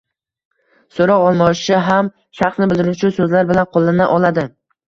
[0.99, 2.09] Soʻroq olmoshi ham
[2.39, 4.49] shaxsni bildiruvchi soʻzlar bilan qoʻllana oladi